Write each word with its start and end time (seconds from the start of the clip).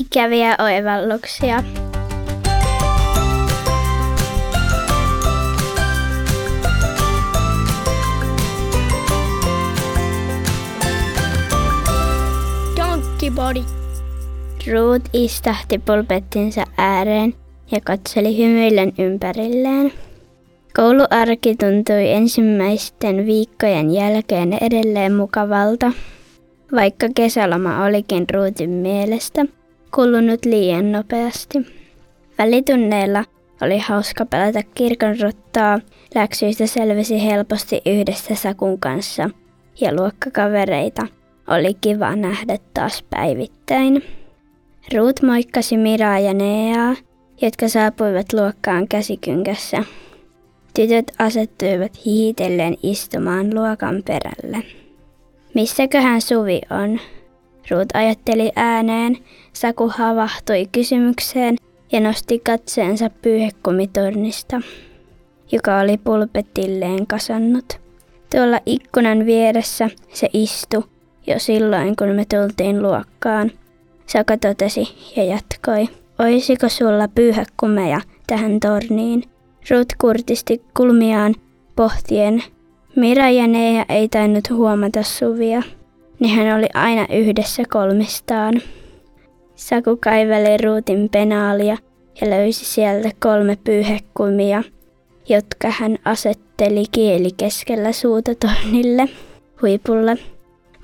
Ikäviä 0.00 0.56
oivalluksia. 0.58 1.62
Donkey 12.76 13.30
body. 13.30 13.60
Ruut 14.72 15.02
istahti 15.12 15.78
pulpettinsa 15.78 16.64
ääreen 16.76 17.34
ja 17.70 17.80
katseli 17.84 18.38
hymyillen 18.38 18.92
ympärilleen. 18.98 19.92
Kouluarki 20.76 21.56
tuntui 21.56 22.10
ensimmäisten 22.10 23.26
viikkojen 23.26 23.90
jälkeen 23.90 24.58
edelleen 24.60 25.14
mukavalta, 25.14 25.92
vaikka 26.72 27.08
kesäloma 27.14 27.84
olikin 27.84 28.26
Ruutin 28.34 28.70
mielestä 28.70 29.57
kulunut 29.94 30.44
liian 30.44 30.92
nopeasti. 30.92 31.58
Välitunneilla 32.38 33.24
oli 33.62 33.78
hauska 33.78 34.26
pelata 34.26 34.62
kirkonrottaa, 34.74 35.80
läksyistä 36.14 36.66
selvisi 36.66 37.24
helposti 37.24 37.82
yhdessä 37.86 38.34
Sakun 38.34 38.80
kanssa 38.80 39.30
ja 39.80 39.94
luokkakavereita 39.94 41.06
oli 41.48 41.74
kiva 41.80 42.16
nähdä 42.16 42.58
taas 42.74 43.04
päivittäin. 43.10 44.02
Ruut 44.94 45.22
moikkasi 45.22 45.76
Miraa 45.76 46.18
ja 46.18 46.34
Neaa, 46.34 46.94
jotka 47.42 47.68
saapuivat 47.68 48.32
luokkaan 48.32 48.88
käsikynkässä. 48.88 49.84
Tytöt 50.74 51.12
asettuivat 51.18 52.06
hihitellen 52.06 52.76
istumaan 52.82 53.54
luokan 53.54 54.02
perälle. 54.06 54.64
Missäköhän 55.54 56.20
Suvi 56.22 56.60
on? 56.70 57.00
Ruut 57.70 57.88
ajatteli 57.94 58.52
ääneen, 58.56 59.16
Saku 59.52 59.88
havahtui 59.88 60.68
kysymykseen 60.72 61.56
ja 61.92 62.00
nosti 62.00 62.38
katseensa 62.38 63.10
pyyhekumitornista, 63.22 64.60
joka 65.52 65.78
oli 65.80 65.98
pulpetilleen 65.98 67.06
kasannut. 67.06 67.80
Tuolla 68.30 68.60
ikkunan 68.66 69.26
vieressä 69.26 69.90
se 70.12 70.28
istui 70.32 70.82
jo 71.26 71.38
silloin, 71.38 71.96
kun 71.96 72.08
me 72.08 72.24
tultiin 72.24 72.82
luokkaan. 72.82 73.50
Saka 74.06 74.36
totesi 74.36 75.12
ja 75.16 75.24
jatkoi. 75.24 75.88
Oisiko 76.18 76.68
sulla 76.68 77.08
pyyhekumeja 77.08 78.00
tähän 78.26 78.60
torniin? 78.60 79.22
Ruth 79.70 79.96
kurtisti 80.00 80.62
kulmiaan 80.76 81.34
pohtien. 81.76 82.42
Mira 82.96 83.30
ja 83.30 83.46
Neja 83.46 83.84
ei 83.88 84.08
tainnut 84.08 84.50
huomata 84.50 85.02
Suvia. 85.02 85.62
Nehän 86.20 86.58
oli 86.58 86.66
aina 86.74 87.06
yhdessä 87.10 87.62
kolmistaan. 87.72 88.62
Saku 89.54 89.96
kaiveli 90.00 90.56
Ruutin 90.56 91.08
penaalia 91.08 91.76
ja 92.20 92.30
löysi 92.30 92.64
sieltä 92.64 93.10
kolme 93.20 93.58
pyyhekumia, 93.64 94.62
jotka 95.28 95.70
hän 95.70 95.98
asetteli 96.04 96.84
kieli 96.92 97.30
keskellä 97.36 97.92
suuta 97.92 98.34
tornille 98.34 99.08
huipulle. 99.62 100.16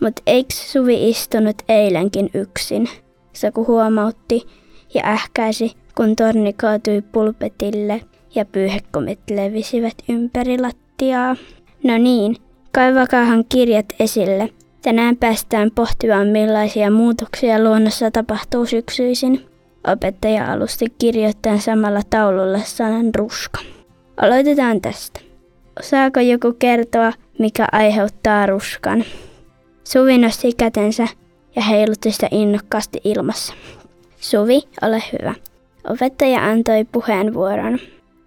Mut 0.00 0.20
eikö 0.26 0.54
Suvi 0.54 1.10
istunut 1.10 1.56
eilenkin 1.68 2.30
yksin? 2.34 2.88
Saku 3.32 3.66
huomautti 3.66 4.46
ja 4.94 5.02
ähkäisi, 5.04 5.72
kun 5.94 6.16
torni 6.16 6.52
kaatui 6.52 7.02
pulpetille 7.12 8.00
ja 8.34 8.44
pyyhekumit 8.44 9.20
levisivät 9.30 9.94
ympäri 10.08 10.58
lattiaa. 10.58 11.36
No 11.84 11.98
niin, 11.98 12.36
kaivakaahan 12.72 13.44
kirjat 13.48 13.86
esille. 14.00 14.50
Tänään 14.84 15.16
päästään 15.16 15.70
pohtimaan 15.70 16.26
millaisia 16.26 16.90
muutoksia 16.90 17.64
luonnossa 17.64 18.10
tapahtuu 18.10 18.66
syksyisin. 18.66 19.46
Opettaja 19.92 20.52
alusti 20.52 20.86
kirjoittaen 20.98 21.60
samalla 21.60 22.00
taululle 22.10 22.60
sanan 22.64 23.14
ruska. 23.14 23.60
Aloitetaan 24.16 24.80
tästä. 24.80 25.20
Osaako 25.80 26.20
joku 26.20 26.52
kertoa, 26.58 27.12
mikä 27.38 27.66
aiheuttaa 27.72 28.46
ruskan? 28.46 29.04
Suvi 29.84 30.18
nosti 30.18 30.52
kätensä 30.52 31.08
ja 31.56 31.62
heilutti 31.62 32.12
sitä 32.12 32.28
innokkaasti 32.30 33.00
ilmassa. 33.04 33.54
Suvi, 34.20 34.62
ole 34.82 35.02
hyvä. 35.12 35.34
Opettaja 35.90 36.44
antoi 36.44 36.84
puheenvuoron. 36.92 37.78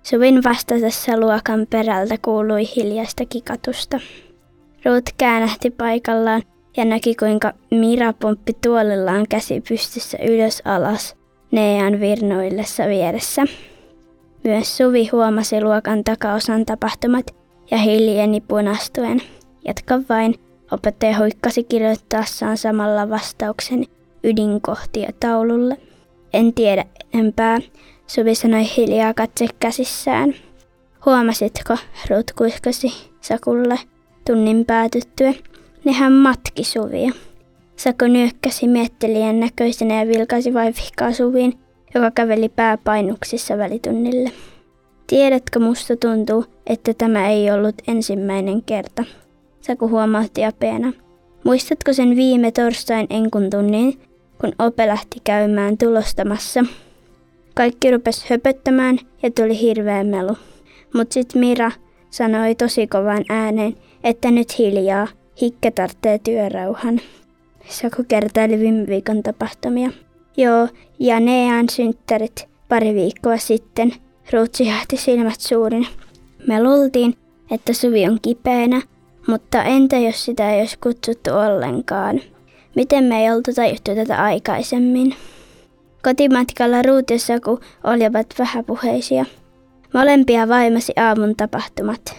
Suvin 0.04 0.44
vastatessa 0.44 1.20
luokan 1.20 1.68
perältä 1.70 2.16
kuului 2.22 2.64
hiljaista 2.76 3.26
kikatusta. 3.26 4.00
Ruut 4.86 5.10
käännähti 5.18 5.70
paikallaan 5.70 6.42
ja 6.78 6.86
näki 6.86 7.16
kuinka 7.16 7.54
Mira 7.72 8.14
pomppi 8.14 8.54
tuolillaan 8.64 9.26
käsi 9.30 9.62
pystyssä 9.70 10.18
ylös 10.30 10.62
alas 10.66 11.16
Nean 11.52 12.00
virnoillessa 12.00 12.88
vieressä. 12.88 13.44
Myös 14.44 14.78
Suvi 14.78 15.10
huomasi 15.12 15.62
luokan 15.62 16.04
takaosan 16.04 16.66
tapahtumat 16.66 17.36
ja 17.72 17.78
hiljeni 17.78 18.42
punastuen. 18.42 19.22
Jatka 19.68 20.00
vain, 20.10 20.36
opettaja 20.72 21.18
huikkasi 21.18 21.64
kirjoittaessaan 21.64 22.58
samalla 22.58 23.10
vastauksen 23.10 23.86
ydinkohtia 24.24 25.10
taululle. 25.20 25.78
En 26.34 26.54
tiedä 26.54 26.86
enempää, 27.14 27.60
Suvi 28.08 28.36
sanoi 28.36 28.64
hiljaa 28.78 29.14
katse 29.14 29.48
käsissään. 29.60 30.34
Huomasitko, 31.06 31.78
Ruut 32.10 32.32
kuiskasi 32.38 33.12
Sakulle 33.22 33.80
tunnin 34.28 34.66
päätyttyä. 34.66 35.34
Nehän 35.86 36.14
matki 36.14 36.64
Suvia. 36.64 37.12
Saku 37.76 38.06
nyökkäsi 38.06 38.68
miettelijän 38.68 39.40
näköisenä 39.40 40.00
ja 40.00 40.08
vilkaisi 40.08 40.54
vaivihkaa 40.54 41.12
Suviin, 41.12 41.54
joka 41.96 42.12
käveli 42.12 42.50
pääpainuksissa 42.50 43.58
välitunnille. 43.58 44.32
Tiedätkö, 45.08 45.60
musta 45.60 45.96
tuntuu, 45.96 46.46
että 46.68 46.94
tämä 46.94 47.30
ei 47.30 47.52
ollut 47.52 47.76
ensimmäinen 47.88 48.62
kerta. 48.62 49.04
Saku 49.62 49.90
huomautti 49.90 50.46
apeena. 50.46 50.94
Muistatko 51.44 51.94
sen 51.94 52.16
viime 52.16 52.52
torstain 52.52 53.08
enkun 53.10 53.50
tunnin, 53.50 54.02
kun 54.42 54.52
Ope 54.60 54.88
lähti 54.88 55.22
käymään 55.24 55.78
tulostamassa? 55.78 56.66
Kaikki 57.54 57.92
rupes 57.92 58.26
höpöttämään 58.30 59.00
ja 59.24 59.32
tuli 59.32 59.62
hirveä 59.62 60.04
melu. 60.04 60.38
Mut 60.94 61.12
sit 61.12 61.36
Mira 61.36 61.72
sanoi 62.10 62.56
tosi 62.56 62.88
kovan 62.88 63.24
ääneen, 63.30 63.76
että 64.04 64.32
nyt 64.32 64.60
hiljaa, 64.60 65.08
hikke 65.42 65.72
tarvitsee 65.72 66.20
työrauhan. 66.20 67.02
Saku 67.70 68.04
kertaili 68.08 68.60
viime 68.60 68.88
viikon 68.88 69.24
tapahtumia. 69.24 69.90
Joo, 70.38 70.68
ja 71.00 71.20
Nean 71.20 71.70
synttärit 71.70 72.48
pari 72.70 72.94
viikkoa 72.94 73.38
sitten. 73.38 73.94
Ruutsi 74.34 74.66
hähti 74.68 74.98
silmät 74.98 75.40
suurin. 75.40 75.88
Me 76.48 76.64
luultiin, 76.64 77.18
että 77.52 77.74
Suvi 77.74 78.08
on 78.08 78.20
kipeänä, 78.22 78.82
mutta 79.28 79.64
entä 79.64 79.98
jos 79.98 80.26
sitä 80.26 80.52
ei 80.54 80.60
olisi 80.60 80.78
kutsuttu 80.84 81.32
ollenkaan? 81.34 82.22
Miten 82.76 83.04
me 83.04 83.26
ei 83.26 83.32
oltu 83.32 83.54
tajuttu 83.54 83.96
tätä 83.96 84.24
aikaisemmin? 84.24 85.16
Kotimatkalla 86.04 86.82
Ruut 86.82 87.10
ja 87.10 87.20
Saku 87.20 87.60
olivat 87.84 88.28
vähäpuheisia. 88.40 89.26
Molempia 89.94 90.48
vaimasi 90.48 90.94
aamun 90.96 91.36
tapahtumat. 91.38 92.16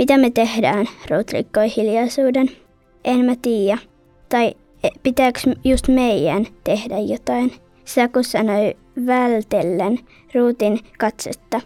Mitä 0.00 0.18
me 0.18 0.30
tehdään, 0.30 0.86
Ruut 1.10 1.32
rikkoi 1.32 1.76
hiljaisuuden. 1.76 2.50
En 3.04 3.24
mä 3.24 3.32
tiedä. 3.42 3.78
Tai 4.28 4.54
e, 4.84 4.88
pitääkö 5.02 5.40
just 5.64 5.88
meidän 5.88 6.46
tehdä 6.64 6.98
jotain? 6.98 7.52
Saku 7.84 8.22
sanoi 8.22 8.76
vältellen 9.06 9.98
Ruutin 10.34 10.78
katsetta. 10.98 11.60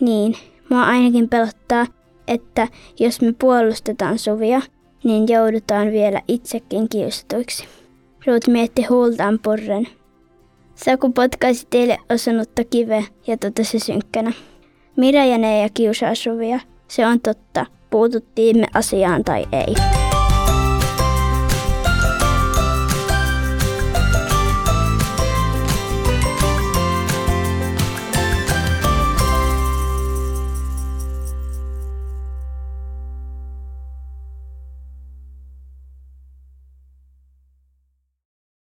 Niin, 0.00 0.36
mua 0.68 0.82
ainakin 0.82 1.28
pelottaa, 1.28 1.86
että 2.28 2.68
jos 3.00 3.20
me 3.20 3.32
puolustetaan 3.38 4.18
Suvia, 4.18 4.60
niin 5.04 5.28
joudutaan 5.28 5.92
vielä 5.92 6.22
itsekin 6.28 6.88
kiusatuiksi. 6.88 7.64
Ruut 8.26 8.46
mietti 8.46 8.82
huultaan 8.82 9.38
purren. 9.42 9.88
Saku 10.74 11.12
potkaisi 11.12 11.66
teille 11.70 11.98
osunutta 12.10 12.64
kiveä 12.64 13.02
ja 13.26 13.36
totesi 13.36 13.78
synkkänä. 13.78 14.32
Mira 14.96 15.24
ja 15.24 15.68
kiusaa 15.74 16.14
Suvia. 16.14 16.60
Se 16.88 17.06
on 17.06 17.20
totta, 17.20 17.66
puututtiin 17.90 18.58
me 18.58 18.66
asiaan 18.74 19.24
tai 19.24 19.46
ei. 19.52 20.05